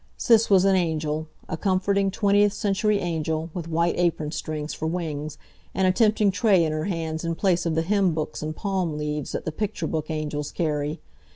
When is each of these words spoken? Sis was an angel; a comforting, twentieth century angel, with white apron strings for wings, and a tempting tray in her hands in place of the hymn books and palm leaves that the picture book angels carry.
Sis 0.17 0.49
was 0.49 0.65
an 0.65 0.75
angel; 0.75 1.27
a 1.47 1.55
comforting, 1.55 2.09
twentieth 2.09 2.53
century 2.53 2.97
angel, 2.97 3.51
with 3.53 3.67
white 3.67 3.93
apron 3.99 4.31
strings 4.31 4.73
for 4.73 4.87
wings, 4.87 5.37
and 5.75 5.85
a 5.85 5.91
tempting 5.91 6.31
tray 6.31 6.63
in 6.65 6.71
her 6.71 6.85
hands 6.85 7.23
in 7.23 7.35
place 7.35 7.67
of 7.67 7.75
the 7.75 7.83
hymn 7.83 8.15
books 8.15 8.41
and 8.41 8.55
palm 8.55 8.97
leaves 8.97 9.31
that 9.33 9.45
the 9.45 9.51
picture 9.51 9.85
book 9.85 10.09
angels 10.09 10.51
carry. 10.51 10.99